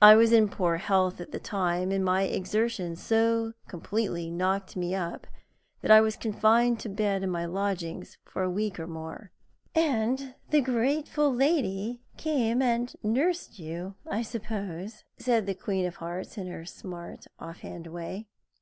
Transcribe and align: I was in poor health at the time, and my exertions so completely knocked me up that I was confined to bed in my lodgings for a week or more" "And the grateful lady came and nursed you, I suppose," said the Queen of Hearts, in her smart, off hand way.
I 0.00 0.14
was 0.16 0.32
in 0.32 0.48
poor 0.48 0.78
health 0.78 1.20
at 1.20 1.32
the 1.32 1.38
time, 1.38 1.90
and 1.92 2.02
my 2.02 2.22
exertions 2.22 3.02
so 3.02 3.52
completely 3.68 4.30
knocked 4.30 4.74
me 4.74 4.94
up 4.94 5.26
that 5.82 5.90
I 5.90 6.00
was 6.00 6.16
confined 6.16 6.80
to 6.80 6.88
bed 6.88 7.22
in 7.22 7.28
my 7.28 7.44
lodgings 7.44 8.16
for 8.24 8.42
a 8.42 8.48
week 8.50 8.80
or 8.80 8.86
more" 8.86 9.32
"And 9.74 10.34
the 10.48 10.62
grateful 10.62 11.30
lady 11.30 12.00
came 12.16 12.62
and 12.62 12.94
nursed 13.02 13.58
you, 13.58 13.96
I 14.10 14.22
suppose," 14.22 15.04
said 15.18 15.44
the 15.44 15.54
Queen 15.54 15.84
of 15.84 15.96
Hearts, 15.96 16.38
in 16.38 16.46
her 16.46 16.64
smart, 16.64 17.26
off 17.38 17.58
hand 17.58 17.88
way. 17.88 18.28